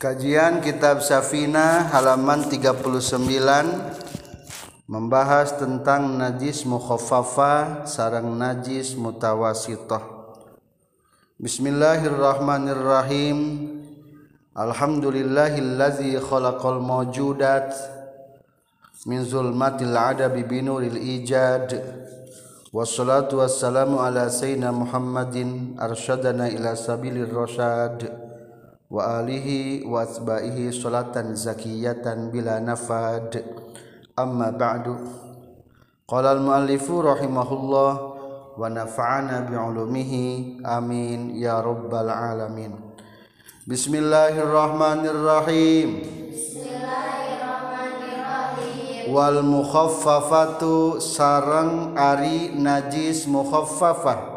Kajian 0.00 0.64
Kitab 0.64 1.04
Safina 1.04 1.92
halaman 1.92 2.48
39 2.48 3.20
membahas 4.88 5.52
tentang 5.60 6.16
najis 6.16 6.64
mukhaffafa 6.64 7.84
sarang 7.84 8.32
najis 8.32 8.96
mutawasithah. 8.96 10.00
Bismillahirrahmanirrahim. 11.36 13.68
Alhamdulillahillazi 14.56 16.16
khalaqal 16.16 16.80
mawjudat 16.80 17.68
min 19.04 19.20
zulmatil 19.20 19.92
adabi 19.92 20.48
binuril 20.48 20.96
ijad. 20.96 21.76
Wassalatu 22.72 23.44
wassalamu 23.44 24.00
ala 24.00 24.32
sayyidina 24.32 24.72
Muhammadin 24.72 25.76
arsyadana 25.76 26.48
ila 26.48 26.72
sabilir 26.72 27.28
rasyad. 27.28 28.29
Wa 28.90 29.22
alihi 29.22 29.86
wa 29.86 30.02
asba'ihi 30.02 30.74
salatan 30.74 31.38
zakiyatan 31.38 32.34
bila 32.34 32.58
nafad. 32.58 33.38
Amma 34.18 34.50
ba'du. 34.50 34.98
Qala 36.10 36.34
al-muallifu 36.34 36.98
rahimahullah 36.98 37.92
wa 38.58 38.66
nafa'ana 38.66 39.46
bi'ulumihi 39.46 40.58
amin 40.66 41.38
ya 41.38 41.62
rabbal 41.62 42.10
alamin. 42.10 42.74
Bismillahirrahmanirrahim. 43.70 46.02
Bismillahirrahmanirrahim. 46.34 49.14
Wal 49.14 49.46
mukhaffafatu 49.46 50.98
sarang 50.98 51.94
ari 51.94 52.58
najis 52.58 53.30
mukhaffafah 53.30 54.29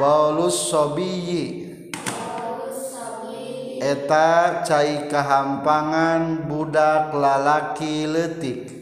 balus 0.00 0.72
sobiyi. 0.72 1.66
Eta 3.76 4.64
cai 4.64 5.06
kehampangan 5.06 6.48
budak 6.48 7.12
lalaki 7.12 8.08
letik 8.08 8.76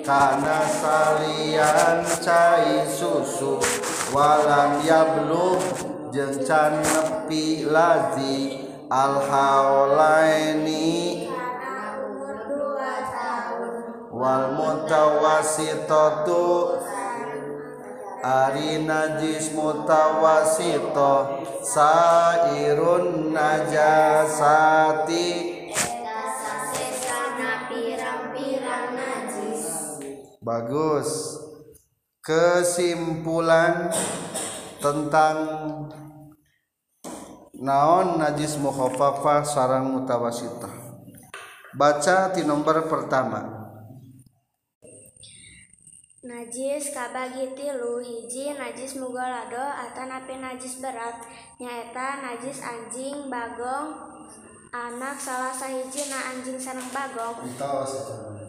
kana 0.02 0.66
salian 0.66 2.02
cai 2.18 2.82
susu 2.90 3.62
walam 4.10 4.82
yablugh 4.82 5.97
jeung 6.14 6.40
can 6.48 6.80
nepi 6.84 7.68
lazi 7.68 8.64
al 8.90 9.20
haulaini 9.30 11.28
wal 14.12 14.52
mutawasitatu. 14.58 16.46
Ari 18.18 18.82
najis 18.84 19.54
mutawasito. 19.54 21.46
Sairun 21.62 23.32
najasati. 23.32 25.30
Bagus. 30.42 31.38
Kesimpulan 32.24 33.88
tentang 34.84 35.38
naon 37.58 38.22
najis 38.22 38.62
mukhaffafah 38.62 39.42
sarang 39.42 39.90
mutawasitah 39.98 40.88
baca 41.78 42.34
di 42.34 42.42
nomor 42.42 42.90
pertama. 42.90 43.58
Najis 46.28 46.92
kabagi 46.92 47.56
tilu 47.56 48.04
hiji 48.04 48.52
najis 48.52 49.00
mugolado 49.00 49.64
atau 49.64 50.04
napi 50.10 50.42
najis 50.42 50.84
berat. 50.84 51.24
Nyaeta 51.56 52.20
najis 52.20 52.60
anjing 52.60 53.32
bagong 53.32 54.07
anak 54.78 55.18
salah 55.18 55.50
sahiji 55.50 56.06
na 56.14 56.38
anjing 56.38 56.62
sarang 56.62 56.86
bagok 56.94 57.42
terus? 57.58 57.94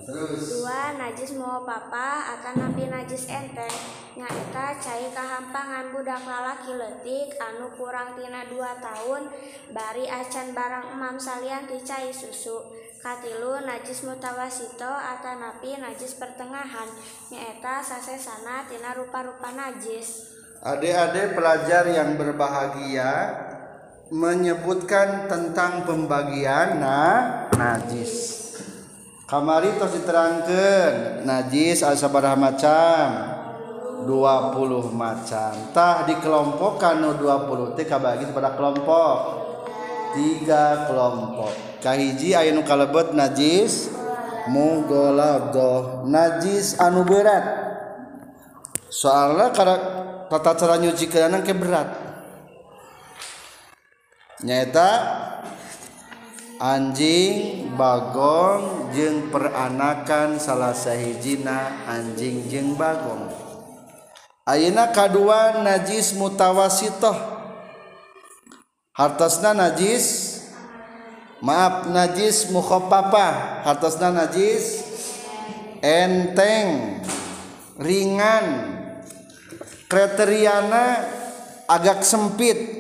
Dua 0.08 0.96
najis 0.96 1.36
mau 1.36 1.68
papa 1.68 2.36
akan 2.36 2.54
nabi 2.64 2.88
najis 2.88 3.28
ente. 3.28 3.68
Nyaita 4.16 4.80
cai 4.80 5.12
kahampangan 5.12 5.92
budak 5.92 6.24
lalaki 6.24 6.72
letik 6.72 7.36
anu 7.36 7.68
kurang 7.76 8.16
tina 8.16 8.48
dua 8.48 8.72
tahun 8.80 9.28
bari 9.68 10.08
acan 10.08 10.56
barang 10.56 10.96
emam 10.96 11.20
salian 11.20 11.68
ti 11.68 11.76
cai 11.84 12.08
susu. 12.08 12.72
Katilu 13.04 13.60
najis 13.68 14.08
mutawasito 14.08 14.88
atau 14.88 15.32
nabi 15.36 15.76
najis 15.76 16.16
pertengahan. 16.16 16.88
Nyaita 17.28 17.84
sasesana 17.84 18.64
tina 18.64 18.96
rupa-rupa 18.96 19.52
najis. 19.52 20.40
Adik-adik 20.58 21.38
pelajar 21.38 21.86
yang 21.86 22.18
berbahagia, 22.18 23.30
menyebutkan 24.08 25.28
tentang 25.28 25.84
pembagian 25.84 26.80
nah 26.80 27.48
najis. 27.52 28.36
Kamari 29.28 29.76
terus 29.76 29.92
diterangkan 30.00 31.22
najis 31.28 31.84
asabaraha 31.84 32.36
macam. 32.36 33.04
20 34.08 34.88
macam. 34.96 35.52
Tah 35.76 36.08
dikelompokkan 36.08 36.96
nu 36.96 37.20
20 37.20 37.76
teh 37.76 37.84
kabagi 37.84 38.32
pada 38.32 38.56
kelompok. 38.56 39.16
Tiga 40.16 40.88
kelompok. 40.88 41.52
Kahiji 41.84 42.32
aya 42.32 42.56
nu 42.56 42.64
kalebet 42.64 43.12
najis? 43.12 43.92
Mughalladh 44.48 46.08
najis 46.08 46.80
anu 46.80 47.04
berat. 47.04 47.44
Soalnya 48.88 49.52
karena 49.52 49.76
tata 50.32 50.56
cara 50.56 50.80
nyuci 50.80 51.04
keranang 51.12 51.44
ke 51.44 51.52
berat. 51.52 52.07
nyaeta 54.42 54.90
anjing 56.58 57.66
Bagong 57.78 58.90
jeung 58.90 59.30
peranakan 59.30 60.42
salah 60.42 60.74
sahhijina 60.74 61.86
anjing 61.86 62.50
jeung 62.50 62.74
Bagong. 62.74 63.30
Ayeuna 64.42 64.90
kaduan 64.90 65.62
najis 65.62 66.16
mutawasitoh. 66.18 67.14
Hartasna 68.90 69.54
najis 69.54 70.38
maaf 71.38 71.86
najis 71.86 72.50
mukhopapa. 72.50 73.62
Hartasna 73.62 74.10
najis 74.10 74.82
enteng 75.78 76.98
ringan. 77.78 78.74
Kriteriana 79.86 81.06
agak 81.70 82.02
sempit. 82.02 82.77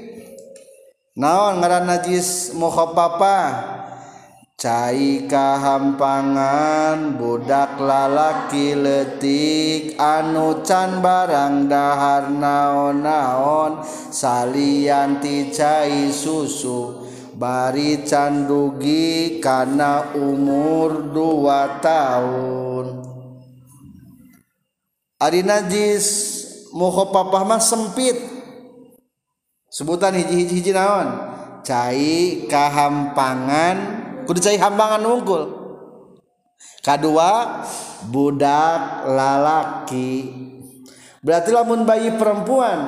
naon 1.18 1.58
ngaran 1.58 1.90
najis 1.90 2.54
mukhaffafa 2.54 3.38
cai 4.54 5.26
kahampangan 5.26 7.18
budak 7.18 7.74
lalaki 7.82 8.78
letik 8.78 9.98
anu 9.98 10.62
can 10.62 11.02
barang 11.02 11.66
dahar 11.66 12.30
naon-naon 12.30 13.82
salianti 14.14 15.50
cai 15.50 16.14
susu. 16.14 17.10
Bari 17.38 18.02
can 18.02 18.50
rugi 18.50 19.38
kana 19.38 20.10
umur 20.18 21.14
dua 21.14 21.78
tahun. 21.78 22.98
Ari 25.22 25.46
najis 25.46 26.06
mukhaffafa 26.74 27.46
mah 27.46 27.62
sempit. 27.62 28.37
sebutan 29.68 30.16
hiji-hiji 30.16 30.72
naon? 30.72 31.08
Cai 31.64 32.44
kahampangan. 32.48 33.76
Kudu 34.24 34.40
cai 34.40 34.56
hambangan 34.60 35.04
unggul. 35.04 35.44
Kedua 36.84 37.60
budak 38.08 39.04
lalaki. 39.04 40.32
Berarti 41.20 41.50
lamun 41.50 41.82
bayi 41.84 42.14
perempuan 42.14 42.78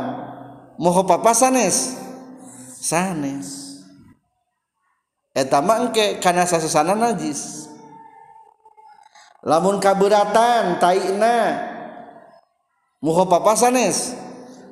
moho 0.80 1.04
papa 1.04 1.36
sanes? 1.36 1.98
Sanes. 2.80 3.76
Etama 5.36 5.84
engke 5.84 6.18
karena 6.22 6.48
sasusana 6.48 6.96
najis. 6.96 7.68
Lamun 9.44 9.82
kaberatan 9.82 10.80
taina 10.80 11.60
moho 13.04 13.28
papa 13.28 13.52
sanes? 13.58 14.16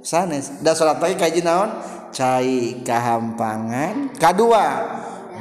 Sanes. 0.01 0.63
Da 0.65 0.73
salat 0.73 1.03
pagi 1.03 1.19
kaji 1.19 1.45
naon? 1.45 1.98
cai 2.13 2.83
kahampangan. 2.85 4.15
Kedua 4.17 4.67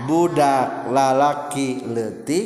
budak 0.08 0.88
lalaki 0.94 1.82
letik 1.90 2.46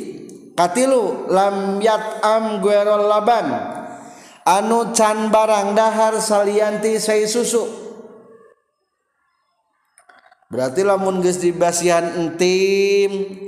katilu 0.56 1.28
lam 1.28 1.78
yat 1.78 2.22
am 2.24 2.58
guerol 2.58 3.06
laban. 3.06 3.46
Anu 4.42 4.90
can 4.90 5.30
barang 5.30 5.78
dahar 5.78 6.18
salianti 6.18 6.98
saya 6.98 7.30
susu. 7.30 7.62
Berarti 10.50 10.82
lamun 10.82 11.22
geus 11.22 11.40
di 11.40 11.54
basihan 11.54 12.12
entim 12.18 13.38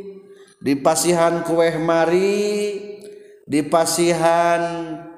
di 0.63 0.73
pasihan 0.79 1.45
kueh 1.45 1.77
mari 1.77 2.81
di 3.45 3.61
pasihan 3.67 4.63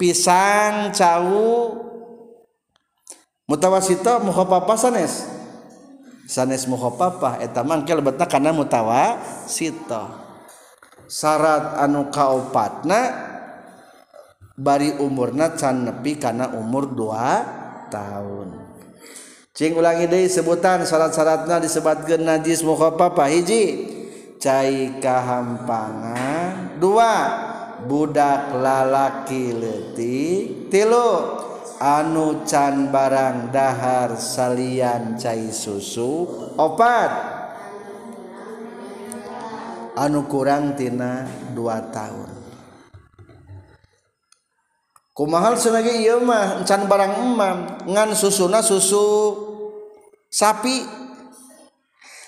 pisang 0.00 0.90
cawu. 0.90 1.84
Mutawasito 3.46 4.26
muho 4.26 4.42
papasanes 4.50 5.35
sanes 6.26 6.66
mukhopapah 6.66 7.38
eta 7.40 7.62
mah 7.62 7.86
lebetna 7.86 8.26
kana 8.26 8.50
mutawa 8.50 9.22
sito 9.46 10.26
syarat 11.06 11.78
anu 11.80 12.10
kaopatna 12.10 13.00
bari 14.58 14.98
umurna 14.98 15.54
can 15.54 15.86
nepi 15.86 16.18
kana 16.18 16.52
umur 16.58 16.90
2 16.90 17.92
tahun. 17.92 18.48
Cing 19.56 19.72
ulangi 19.72 20.04
deui 20.04 20.28
sebutan 20.28 20.84
syarat-syaratna 20.84 21.64
disebatkeun 21.64 22.28
najis 22.28 22.60
mukhopapah 22.60 23.24
hiji 23.32 23.88
cai 24.36 25.00
kahampangan. 25.00 26.76
Dua 26.76 27.14
budak 27.88 28.52
lalaki 28.52 29.56
leutik. 29.56 30.68
Tilu 30.68 31.40
anu 31.80 32.44
can 32.48 32.88
barang 32.88 33.52
dahar 33.52 34.16
salian 34.16 35.16
cai 35.20 35.52
susu 35.52 36.24
opat. 36.56 37.12
Anu 39.96 40.28
kurang 40.28 40.76
tina 40.76 41.24
dua 41.56 41.80
tahun. 41.88 42.28
Kumahal 45.16 45.56
senagi 45.56 46.04
iya 46.04 46.20
mah 46.20 46.60
can 46.68 46.84
barang 46.84 47.16
emam 47.24 47.88
ngan 47.88 48.12
susuna 48.12 48.60
susu 48.60 49.32
sapi. 50.28 50.84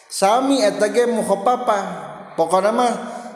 Sami 0.09 0.65
eta 0.65 0.89
ge 0.89 1.05
mukhopapa 1.05 1.79
pokona 2.33 2.73
mah 2.73 2.93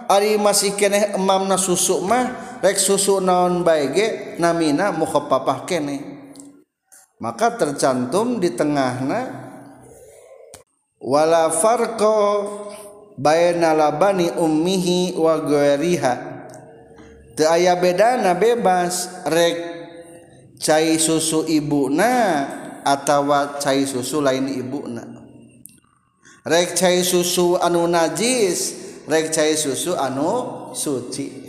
ari 0.08 0.40
masih 0.40 0.72
keneh 0.72 1.12
emamna 1.12 1.60
susu 1.60 2.00
mah 2.00 2.51
rek 2.62 2.78
susu 2.78 3.18
naon 3.18 3.66
baige 3.66 4.38
namina 4.38 4.94
muka 4.94 5.26
papah 5.26 5.66
kene. 5.66 5.98
Maka 7.18 7.54
tercantum 7.58 8.38
di 8.38 8.54
tengahna 8.54 9.30
wala 11.02 11.50
farqo 11.50 12.14
baina 13.18 13.74
labani 13.74 14.30
ummihi 14.38 15.18
wa 15.18 15.42
ghairiha. 15.42 16.14
Teu 17.34 17.50
aya 17.50 17.74
bedana 17.78 18.38
bebas 18.38 19.26
rek 19.26 19.56
cai 20.58 20.98
susu 21.02 21.46
ibuna 21.50 22.46
atawa 22.86 23.58
cai 23.58 23.86
susu 23.86 24.22
lain 24.22 24.46
ibuna. 24.50 25.02
Rek 26.42 26.74
cai 26.74 27.06
susu 27.06 27.58
anu 27.58 27.86
najis 27.86 28.74
rek 29.06 29.30
cai 29.30 29.54
susu 29.54 29.94
anu 29.94 30.70
suci. 30.74 31.41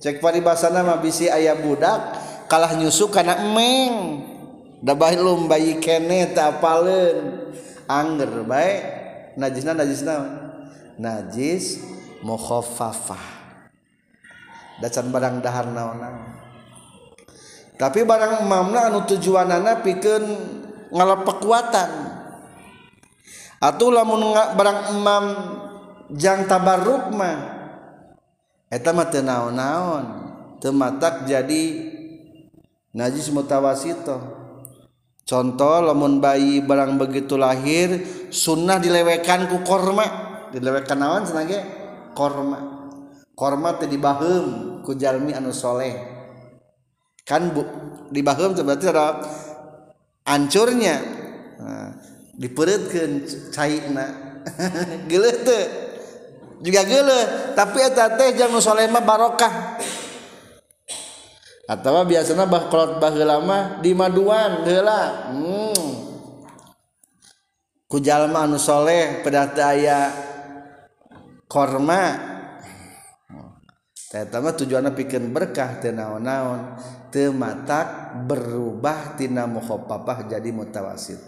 cek 0.00 0.18
paribasana 0.18 0.80
mah 0.80 0.98
bisi 0.98 1.28
aya 1.28 1.54
budak 1.54 2.16
kalah 2.48 2.74
nyusu 2.74 3.12
kana 3.12 3.36
emeng. 3.44 4.26
Da 4.80 4.96
bae 4.96 5.12
lum 5.20 5.44
bayi 5.44 5.76
kene 5.76 6.32
teu 6.32 6.40
apaleun. 6.40 7.52
Anger 7.84 8.48
bae 8.48 8.72
najisna 9.36 9.76
najis 9.76 10.02
naon 10.02 10.30
najis 11.00 11.80
mukhaffafah 12.20 13.24
dacan 14.78 15.08
barang 15.08 15.40
dahar 15.40 15.66
naon 15.70 15.98
tapi 17.80 18.04
barang 18.04 18.44
mamna 18.44 18.92
anu 18.92 19.08
tujuanana 19.08 19.80
pikeun 19.80 20.24
ngalepek 20.92 21.38
kuatan. 21.40 21.90
Atuh 23.60 23.88
lamun 23.88 24.36
barang 24.36 25.00
imam 25.00 25.24
jang 26.12 26.44
tabarruk 26.44 27.08
mah 27.16 27.59
eta 28.70 28.94
mah 28.94 29.10
teu 29.10 29.26
naon-naon 29.26 30.04
teu 30.62 30.70
matak 30.70 31.26
jadi 31.26 31.62
najis 32.94 33.32
mutawasito. 33.32 34.38
Contoh 35.24 35.78
lamun 35.78 36.18
bayi 36.18 36.58
barang 36.58 36.98
begitu 36.98 37.38
lahir 37.38 38.02
sunnah 38.34 38.82
dilewekan 38.82 39.46
ku 39.46 39.62
korma. 39.62 40.06
Dilewekan 40.50 40.98
naon 40.98 41.22
cenah 41.22 41.44
ge 41.46 41.60
korma. 42.18 42.58
Korma 43.38 43.78
teh 43.78 43.86
dibaheum 43.86 44.80
ku 44.82 44.98
jalmi 44.98 45.32
anu 45.32 45.54
soleh. 45.54 45.94
Kan 47.22 47.54
bu 47.54 47.62
dibaheum 48.10 48.58
berarti 48.58 48.90
ada 48.90 49.22
ancurnya. 50.26 50.98
Nah, 51.60 51.92
diperetkeun 52.40 53.12
cairna 53.54 54.06
geuleuh 55.12 55.36
teu 55.44 55.89
juga 56.60 56.84
gele 56.84 57.52
tapi 57.56 57.80
eta 57.80 58.14
teh 58.14 58.36
jang 58.36 58.52
nu 58.52 58.60
soleh 58.60 58.86
mah 58.86 59.02
barokah. 59.02 59.80
Atau 61.70 62.02
biasanya 62.02 62.50
bah 62.50 62.66
kolot 62.66 62.98
bah 62.98 63.14
lama 63.14 63.78
di 63.78 63.94
maduan 63.94 64.66
heula 64.66 65.30
hmm. 65.30 65.86
ku 67.86 68.02
jalma 68.02 68.42
anu 68.42 68.58
soleh 68.58 69.22
pedata 69.22 69.72
aya 69.72 70.10
korma. 71.46 72.28
Tama 74.10 74.50
tujuannya 74.58 74.90
bikin 74.90 75.30
berkah 75.30 75.78
tenaon-naon 75.78 76.74
tematak 77.14 78.18
berubah 78.26 79.14
tina 79.14 79.46
mukhopapah 79.46 80.26
jadi 80.26 80.50
mutawasit. 80.50 81.22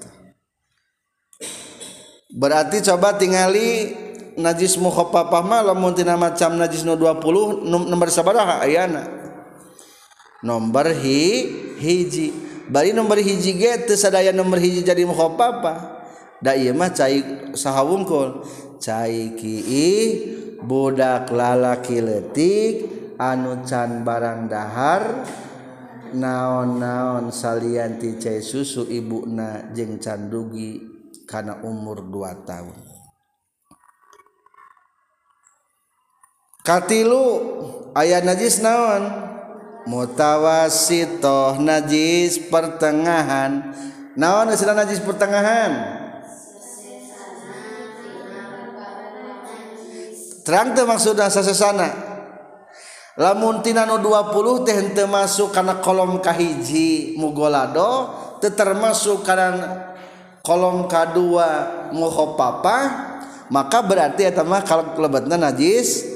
Berarti 2.34 2.82
coba 2.82 3.14
tingali 3.14 3.94
najis 4.38 4.78
mukhafafah 4.80 5.42
mah 5.44 5.60
lamun 5.72 5.92
tina 5.96 6.16
macam 6.16 6.56
najis 6.56 6.84
nu 6.84 6.96
20 6.96 7.68
nomor 7.68 8.08
sabaraha 8.08 8.62
ayana. 8.64 9.08
Nomor 10.42 10.90
hi 10.92 11.48
hiji. 11.78 12.34
Bari 12.72 12.94
nomor 12.94 13.18
hiji 13.18 13.58
ge 13.58 13.84
teu 13.84 13.98
sadaya 13.98 14.30
nomor 14.30 14.56
hiji 14.56 14.86
jadi 14.86 15.02
mukhafafah 15.04 16.02
da 16.42 16.58
ieu 16.58 16.74
mah 16.74 16.90
cai 16.90 17.22
saha 17.54 17.86
wungkul 17.86 18.42
cai 18.82 19.38
ki 19.38 19.58
budak 20.62 21.30
lalaki 21.30 22.02
letik 22.02 22.74
anu 23.18 23.62
can 23.62 24.02
barang 24.02 24.50
dahar 24.50 25.26
naon-naon 26.12 27.30
salianti 27.30 28.18
cai 28.18 28.42
susu 28.42 28.86
ibuna 28.90 29.70
jeung 29.74 30.02
can 30.02 30.26
dugi 30.26 30.82
kana 31.24 31.62
umur 31.62 32.02
2 32.04 32.46
tahun. 32.46 32.91
katilu 36.62 37.26
ayat 37.92 38.24
najis 38.24 38.62
naon? 38.62 39.30
Mutawasitoh 39.82 41.58
najis 41.58 42.38
pertengahan. 42.46 43.74
Naon 44.14 44.54
istilah 44.54 44.78
najis 44.78 45.02
pertengahan? 45.02 45.98
Terang 50.42 50.74
teh 50.74 50.86
maksudna 50.86 51.30
sasesana. 51.30 51.90
Lamun 53.18 53.60
tina 53.62 53.84
nu 53.84 53.98
20 53.98 54.66
teh 54.66 54.74
henteu 54.74 55.06
masuk 55.10 55.52
kana 55.52 55.82
kolom 55.82 56.22
kahiji 56.22 57.18
mugolado 57.20 58.08
teu 58.40 58.50
termasuk 58.50 59.20
kana 59.22 59.92
kolom 60.40 60.88
kadua 60.88 61.90
mukhopapa 61.92 62.78
maka 63.52 63.84
berarti 63.84 64.26
eta 64.26 64.40
mah 64.42 64.64
kalau 64.64 64.96
lebetna 64.96 65.36
najis 65.36 66.11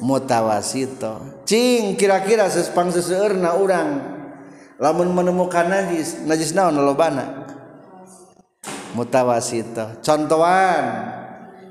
mutawasito. 0.00 1.44
Cing 1.44 1.94
kira-kira 1.94 2.48
sespang 2.48 2.88
seseurna 2.90 3.54
urang. 3.56 4.18
Lamun 4.80 5.12
menemukan 5.12 5.68
najis 5.68 6.24
najis 6.24 6.56
naon 6.56 6.80
lobana? 6.80 7.44
Mutawasito. 8.96 10.00
Contohan 10.00 10.82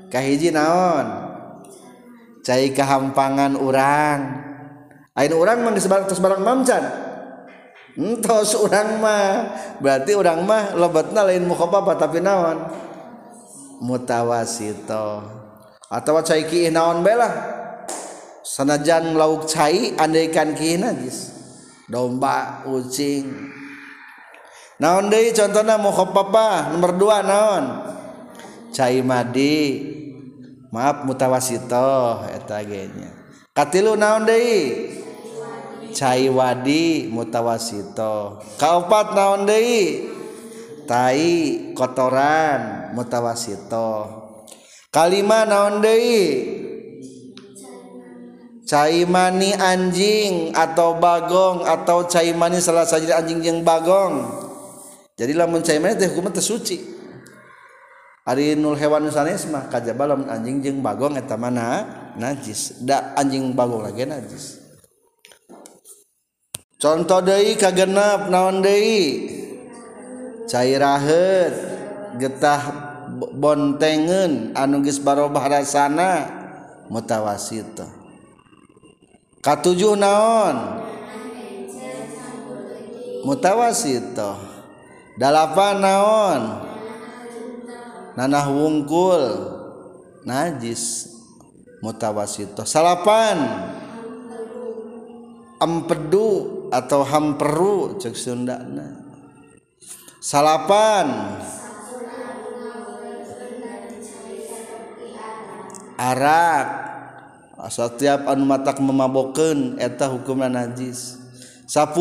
kahiji 0.08 0.54
naon? 0.54 1.28
Cai 2.40 2.72
kehampangan 2.72 3.58
orang 3.58 4.18
ain 5.12 5.34
orang 5.36 5.60
mah 5.60 5.76
sebarang 5.76 6.08
terus 6.08 6.22
barang 6.22 6.40
mamcan? 6.40 6.84
Hmm, 7.98 8.16
Entos 8.16 8.54
orang 8.54 9.02
mah. 9.02 9.28
Berarti 9.82 10.14
orang 10.14 10.46
mah 10.46 10.72
lebetna 10.78 11.26
lain 11.26 11.44
mukhababa 11.44 11.98
tapi 11.98 12.22
naon? 12.22 12.70
Mutawasito. 13.82 15.26
Atawa 15.90 16.22
cai 16.22 16.46
kieu 16.46 16.70
naon 16.70 17.02
bae 17.02 17.18
sanajan 18.44 19.16
lauk 19.16 19.46
cai 19.48 19.94
andaikan 19.96 20.56
ki 20.56 20.80
najis 20.80 21.32
domba 21.90 22.64
kucing 22.64 23.28
naon 24.80 25.12
deui? 25.12 25.30
Contohna 25.36 25.76
mukhaffafah 25.76 26.72
nomor 26.72 26.92
dua 26.96 27.20
naon? 27.20 27.64
Cai 28.72 29.04
madi. 29.04 29.96
Maaf 30.70 31.02
mutawasitoh 31.02 32.30
eta 32.30 32.62
ge 32.62 32.86
nya 32.94 33.10
katilu 33.60 33.98
naon 33.98 34.24
deui? 34.24 34.88
Cai 35.90 36.30
wadi 36.30 37.10
mutawasitoh. 37.10 38.38
Kaopat 38.56 39.12
naon 39.18 39.42
deui? 39.44 40.06
Tai 40.86 41.26
kotoran 41.74 42.94
mutawasitoh. 42.94 44.22
Kalima 44.94 45.42
naon 45.42 45.82
deui? 45.82 46.22
caimani 48.70 49.50
anjing 49.58 50.54
atau 50.54 50.94
bagong 50.94 51.66
atau 51.66 52.06
caimani 52.06 52.62
salah 52.62 52.86
saja 52.86 53.18
anjing 53.18 53.42
yang 53.42 53.58
bagong. 53.66 54.30
Jadi 55.18 55.34
lamun 55.34 55.66
caimani 55.66 55.98
teh 55.98 56.08
hukumnya 56.08 56.38
tersuci 56.38 57.02
Ari 58.24 58.54
nul 58.54 58.78
hewan 58.78 59.10
sanes 59.10 59.50
mah 59.50 59.66
kajaba 59.66 60.14
lamun 60.14 60.30
anjing 60.30 60.62
jeung 60.62 60.78
bagong 60.86 61.18
eta 61.18 61.34
mana 61.34 61.82
najis. 62.14 62.78
Da 62.78 63.10
anjing 63.18 63.50
bagong 63.58 63.90
lagi 63.90 64.06
najis. 64.06 64.62
Contoh 66.78 67.20
deui 67.26 67.58
kagenep 67.58 68.30
naon 68.30 68.62
deui? 68.62 69.34
Cairaheut 70.46 71.54
getah 72.22 72.62
bontengen 73.34 74.54
anu 74.54 74.82
geus 74.82 75.02
barobah 75.02 75.46
rasana 75.58 76.26
mutawasitoh 76.86 77.99
katujuh 79.40 79.96
naon? 79.96 80.84
Mutawasit 83.24 84.16
dalapan 85.20 85.76
naon? 85.80 86.42
Nanah 88.16 88.46
wungkul. 88.48 89.24
Najis. 90.24 91.08
Mutawasito 91.80 92.68
salapan? 92.68 93.40
Empedu 95.60 96.68
atau 96.68 97.00
hamperu? 97.04 97.96
Cek 97.96 98.12
Sundana 98.12 99.10
salapan? 100.20 101.08
Arak 106.00 106.68
Ah, 107.60 107.68
asal 107.68 107.92
tiap 108.00 108.24
anu 108.24 108.48
matak 108.48 108.80
memaboken 108.80 109.76
eta 109.76 110.08
hukumna 110.08 110.48
najis. 110.48 111.20
10 111.68 111.92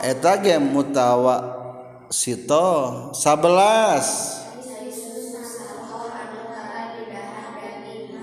eta 0.00 0.40
ge 0.40 0.56
mutawa 0.56 1.60
sito 2.08 3.12
11 3.12 4.40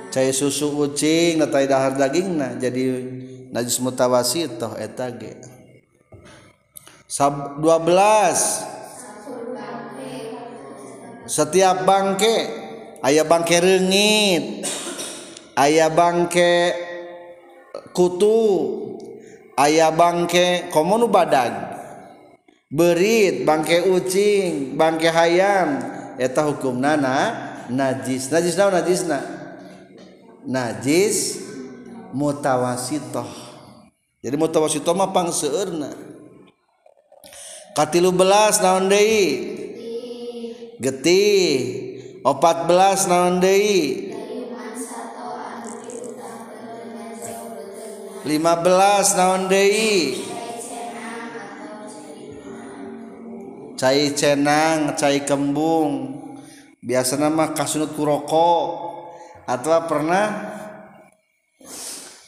cai 0.09 0.33
susu 0.33 0.73
ucing 0.73 1.37
natai 1.37 1.69
dahar 1.69 1.93
dagingna 1.93 2.57
jadi 2.57 3.05
najis 3.53 3.77
mutawasitoh 3.77 4.73
eta 4.81 5.13
ge. 5.13 5.37
12 7.05 8.66
setiap 11.27 11.83
bangke 11.83 12.35
ayah 13.03 13.27
bangke 13.27 13.59
rengit 13.59 14.65
ayah 15.59 15.91
bangke 15.91 16.73
eh, 16.73 16.73
kutu 17.93 18.39
ayah 19.59 19.91
bangke 19.93 20.71
komonu 20.73 21.11
badag 21.11 21.53
berit 22.71 23.43
bangke 23.43 23.85
ucing 23.85 24.73
bangke 24.73 25.11
hayam 25.11 25.83
eta 26.17 26.47
hukum 26.47 26.79
nana 26.79 27.47
najis 27.69 28.31
najis 28.31 28.55
na 28.55 28.71
najis 28.71 29.01
na? 29.07 29.19
Najis 30.47 31.43
mutawasitoh. 32.15 33.27
Jadi 34.23 34.35
mutawasitoh 34.39 34.95
mah 34.95 35.11
pangseurna. 35.11 35.91
Katilu 37.75 38.15
belas 38.15 38.63
naon 38.63 38.87
deui? 38.87 39.66
Getih. 40.77 41.49
Opat 42.27 42.67
belas 42.67 43.07
naon 43.07 43.39
deui? 43.39 44.11
Lima 48.27 48.59
belas 48.59 49.15
naon 49.15 49.47
deui? 49.47 50.27
Cai 53.77 54.11
cenang 54.11 54.97
cai 54.97 55.23
kembung. 55.23 56.25
Biasa 56.83 57.15
nama 57.19 57.51
kasunut 57.51 57.95
kuroko 57.95 58.79
atau 59.47 59.71
pernah 59.87 60.27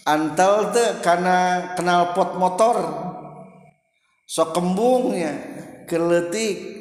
antal 0.07 0.71
tuh 0.71 1.03
karena 1.03 1.71
kenal 1.75 2.15
pot 2.15 2.39
motor? 2.39 2.77
Sok 4.29 4.55
kembungnya 4.55 5.33
keletik 5.89 6.78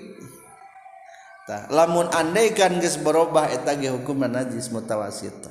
lamun 1.72 2.12
andaikan 2.12 2.76
geus 2.76 3.00
berubah 3.00 3.48
eta 3.48 3.72
ge 3.80 3.88
hukumna 3.88 4.28
najis 4.28 4.68
mutawasito 4.68 5.48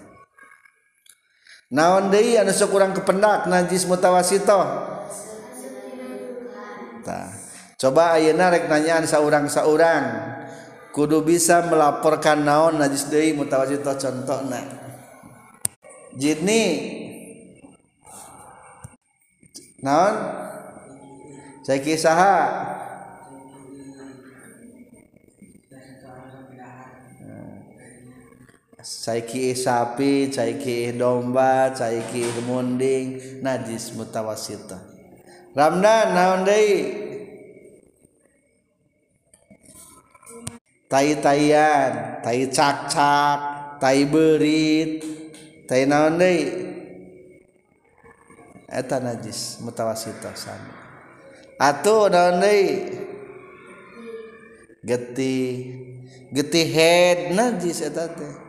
naon 1.74 2.14
deui 2.14 2.38
anu 2.38 2.54
sok 2.54 2.70
kurang 2.70 2.94
kependak 2.94 3.50
najis 3.50 3.90
mutawasito 3.90 4.60
tah? 7.08 7.48
Coba 7.78 8.18
ayeuna 8.18 8.50
rek 8.50 8.66
nanyaan 8.66 9.06
saurang-saurang. 9.06 10.36
Kudu 10.98 11.22
bisa 11.22 11.62
melaporkan 11.70 12.42
naon 12.42 12.82
najis 12.82 13.06
deui 13.08 13.38
mutawasito 13.38 13.94
contohna. 13.94 14.66
Jini 16.18 16.64
naon? 19.86 20.14
Saya 21.62 21.80
kisah. 21.86 22.18
Saiki 28.88 29.52
sapi 29.52 30.32
saiki 30.32 30.96
domba 30.96 31.76
saiki 31.76 32.24
munding. 32.48 33.20
Najis 33.44 33.92
mutawasita. 34.00 34.80
Ramdan 35.52 36.08
naon 36.16 36.42
deui? 36.48 36.76
Tai-taian 40.88 42.24
tai 42.24 42.48
cak-cak 42.48 43.40
tai 43.84 44.08
berit. 44.08 45.04
Tai 45.68 45.84
naon 45.84 46.16
deui? 46.16 46.48
Eta 48.72 49.04
najis 49.04 49.60
mutawasita 49.64 50.32
sama 50.32 50.88
atuh 51.58 52.08
naon 52.08 52.40
deui? 52.40 52.96
Getih 54.88 55.52
getih 56.32 56.68
head 56.70 57.20
najis 57.36 57.84
eta 57.84 58.08
teh 58.08 58.47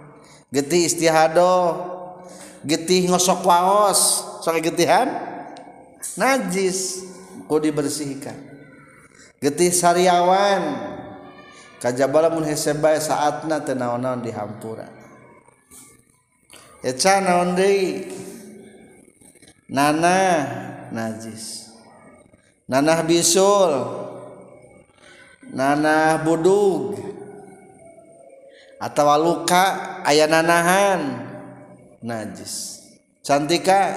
getih 0.53 0.89
istihado. 0.89 1.85
Getih 2.67 3.09
ngosok 3.09 3.47
waos. 3.47 4.01
Sok 4.45 4.61
getihan 4.61 5.09
najis. 6.19 7.05
Ku 7.49 7.57
dibersihkan. 7.63 8.37
Getih 9.39 9.73
sariawan. 9.73 10.95
Kajabala 11.79 12.29
mun 12.29 12.43
hese 12.43 12.75
bae 12.75 12.99
saatna 12.99 13.63
teu 13.63 13.79
naon-naon 13.79 14.19
dihampura 14.19 14.99
eca 16.83 17.19
naon 17.23 17.59
deui? 17.59 18.07
Nana 19.69 20.19
najis. 20.95 21.69
Nanah 22.69 23.05
bisul. 23.05 23.73
Nanah 25.53 26.25
budug. 26.25 26.97
Atau 28.81 29.09
luka. 29.21 29.98
Ayah 30.09 30.29
nanahan. 30.29 31.01
Najis. 32.01 32.85
Cantika 33.21 33.93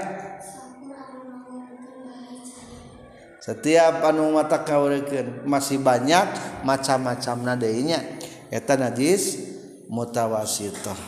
setiap 3.41 4.05
anu 4.05 4.37
mata 4.37 4.61
kaurikeun 4.61 5.49
masih 5.49 5.81
banyak 5.81 6.29
macam-macam 6.61 7.35
nadainya 7.41 8.03
eta 8.53 8.77
najis 8.77 9.39
mutawasitah. 9.87 10.99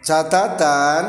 Catatan 0.00 1.04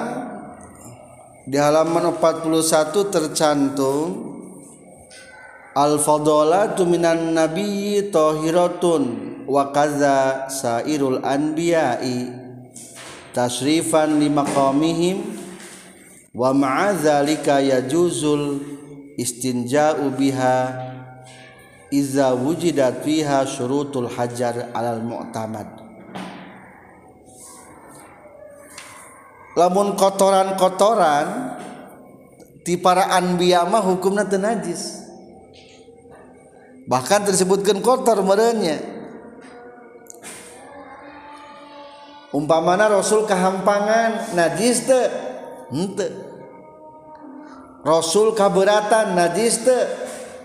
di 1.47 1.55
halaman 1.55 2.11
41 2.19 3.07
tercantum 3.07 4.30
al-fadolatu 5.71 6.83
minan 6.83 7.31
nabiyyi 7.31 8.11
tahiratun 8.11 9.03
wa 9.47 9.71
kaza 9.71 10.51
sairul 10.51 11.23
anbiya'i 11.23 12.27
tasrifan 13.31 14.19
li 14.19 14.27
maqamihim 14.27 15.23
wa 16.35 16.51
ma'a 16.51 16.91
dzalika 16.95 17.63
yajuzul 17.63 18.59
istinja'u 19.15 20.11
biha 20.15 20.57
iza 21.91 22.35
wujidat 22.35 23.03
fiha 23.03 23.43
syurutul 23.47 24.07
hajar 24.07 24.71
alal 24.71 25.03
mu'tamad. 25.03 25.67
Lamun 29.51 29.99
kotoran-kotoran 29.99 31.59
ti 32.63 32.79
para 32.79 33.11
anbiya 33.19 33.67
mah 33.67 33.83
hukumna 33.83 34.23
teu 34.23 34.39
najis 34.39 35.00
bahkan 36.91 37.23
tersebutkan 37.23 37.79
kotor 37.79 38.19
merenya. 38.19 38.83
Umpamana 42.35 42.91
Rasul 42.91 43.23
kehampangan 43.23 44.35
najis 44.35 44.83
teh 44.83 45.07
hente. 45.71 46.07
Rasul 47.87 48.35
keberatan 48.35 49.15
najis 49.15 49.63
teh 49.63 49.83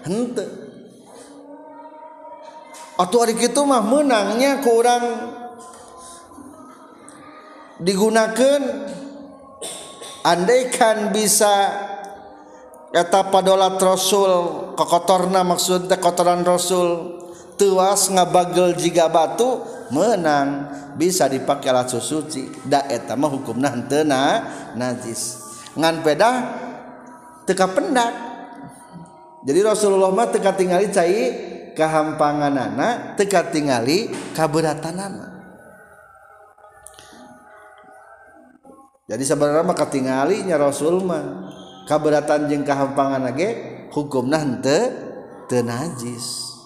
hente. 0.06 0.46
Atau 2.94 3.26
hari 3.26 3.34
itu 3.34 3.60
mah 3.66 3.82
menangnya 3.82 4.62
kurang 4.62 5.04
digunakan. 7.82 8.62
Andaikan 10.26 11.14
bisa 11.14 11.85
kata 12.96 13.28
padolat 13.28 13.76
Rasul 13.76 14.32
kokotorna 14.72 15.44
maksudnya 15.44 16.00
kotoran 16.00 16.40
Rasul. 16.40 17.20
Tuas 17.60 18.08
ngabagel 18.08 18.76
jika 18.76 19.12
batu 19.12 19.60
menang. 19.92 20.72
Bisa 20.96 21.28
dipakai 21.28 21.68
alat 21.68 21.92
suci 21.92 22.48
da 22.64 22.88
eta 22.88 23.20
mah 23.20 23.28
hukumna 23.28 23.68
henteu 23.68 24.00
najis. 24.00 25.44
Ngan 25.76 26.00
pedah 26.00 26.34
teka 27.46 27.68
pendak 27.70 28.12
jadi 29.46 29.62
Rasulullah 29.62 30.10
mah 30.10 30.26
teka 30.34 30.56
tingali 30.58 30.90
cai 30.90 31.20
kahampanganana 31.78 33.14
teka 33.14 33.46
tingali 33.54 34.10
kaberatanana 34.34 35.36
jadi 39.06 39.22
sebenarnya 39.22 39.62
mah 39.62 39.78
katingali 39.78 40.42
nya 40.42 40.58
Rasul 40.58 40.98
mah 41.06 41.54
kaberatan 41.86 42.50
jeung 42.50 42.66
kahampangan 42.66 43.30
ge 43.38 43.48
hukumna 43.94 44.42
henteu 44.42 44.92
teu 45.46 45.62
najis. 45.62 46.58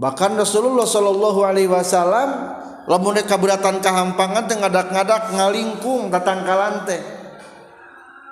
Bahkan 0.00 0.38
Rasulullah 0.38 0.88
Shallallahu 0.88 1.40
Alaihi 1.44 1.68
Wasallam 1.68 2.56
lamun 2.88 3.20
kaberatan 3.20 3.84
kahampangan 3.84 4.48
teh 4.48 4.56
ngadak-ngadak 4.56 5.36
ngalingkung 5.36 6.08
tatangkalan 6.08 6.88
teh. 6.88 7.02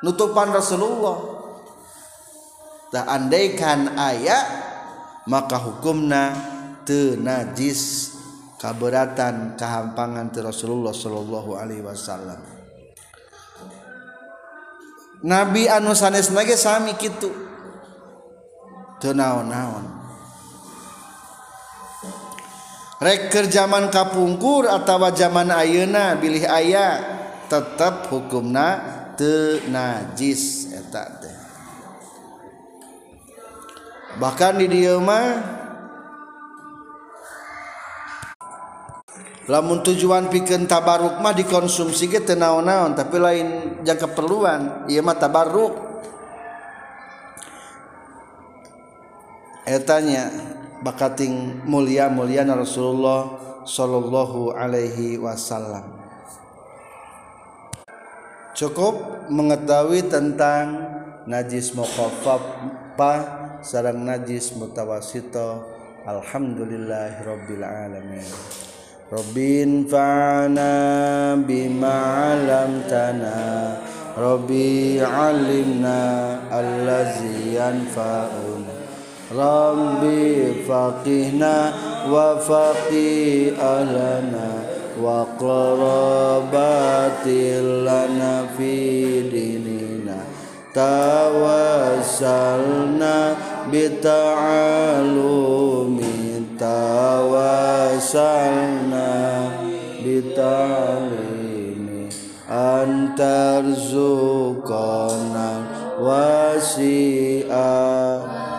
Nutupan 0.01 0.55
Rasulullah. 0.55 1.37
Tah 2.89 3.05
andaikan 3.05 4.01
aya 4.01 4.39
maka 5.29 5.61
hukumna 5.61 6.33
teu 6.89 7.21
najis 7.21 8.17
kaberatan 8.57 9.61
kahampangan 9.61 10.33
ti 10.33 10.41
Rasulullah 10.41 10.97
Shallallahu 10.97 11.53
Alaihi 11.53 11.85
Wasallam. 11.85 12.58
nabi 15.25 15.67
anu 15.67 15.95
sanes 15.95 16.31
nage 16.31 16.55
sami 16.55 16.95
gitu 16.99 17.31
tenaon-naon 18.99 19.99
reker 22.99 23.47
zaman 23.47 23.91
kapungkur 23.95 24.67
atau 24.67 25.07
zaman 25.15 25.55
ayeuna 25.55 26.19
bilih 26.19 26.45
ayah 26.51 27.19
tetap 27.49 28.13
hukumna 28.13 28.99
te 29.19 29.65
najis 29.67 30.71
eta 30.71 31.05
teh. 31.19 31.37
Bahkan 34.19 34.59
di 34.63 34.67
dieu 34.67 34.99
mah 34.99 35.27
lamun 39.49 39.81
tujuan 39.81 40.29
pikeun 40.29 40.69
tabaruk 40.69 41.25
mah 41.25 41.33
dikonsumsi 41.33 42.13
ge 42.13 42.21
naon-naon 42.37 42.93
tapi 42.93 43.17
lain 43.17 43.49
jangka 43.81 44.13
keperluan 44.13 44.85
ieu 44.93 45.01
mah 45.01 45.17
tabaruk 45.17 45.89
etanya 49.69 50.29
bakating 50.85 51.65
mulia 51.69 52.09
mulia 52.09 52.45
Rasulullah 52.45 53.49
Shallallahu 53.69 54.57
Alaihi 54.57 55.21
Wasallam. 55.21 56.01
Cukup 58.57 59.29
mengetahui 59.31 60.09
tentang 60.09 60.89
najis 61.29 61.77
mukhafafah 61.77 63.21
sarang 63.63 64.03
najis 64.03 64.57
mutawasito. 64.57 65.77
Alhamdulillahirabbil 66.09 67.61
alamin 67.61 68.25
رب 69.13 69.39
انفعنا 69.39 70.75
بما 71.35 71.93
علمتنا. 71.93 73.77
ربي 74.19 75.01
علمنا 75.05 76.37
الذي 76.53 77.55
ينفعنا. 77.55 78.75
ربي 79.35 80.53
فقهنا 80.69 81.73
وفقه 82.11 83.53
أهلنا 83.63 84.51
وقربات 85.03 86.47
لنا 87.89 88.47
في 88.59 89.21
ديننا. 89.31 90.21
توسلنا 92.05 93.35
بتعلمنا 93.73 95.49
tawasalna 96.59 98.19
bitalimi 100.03 102.11
antar 102.51 103.63
zukona 103.79 105.63
wasi'a 106.03 107.71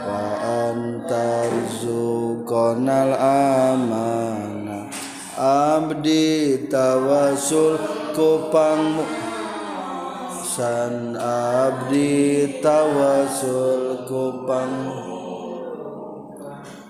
wa 0.07 0.23
antar 0.63 1.51
zukonal 1.83 3.11
amana 3.19 4.87
abdi 5.35 6.71
tawasul 6.71 7.75
kupangmu 8.15 9.03
san 10.47 11.19
abdi 11.19 12.47
tawasul 12.63 14.07
kupangmu 14.07 15.18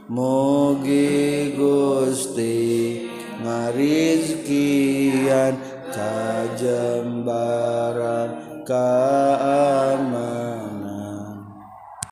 Mugi 0.09 1.53
Gusti 1.53 2.97
ngarizkian 3.45 4.73
kajembaran 5.93 7.05
keamanan. 8.65 10.48